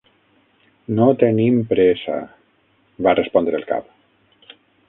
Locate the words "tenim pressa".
1.25-2.17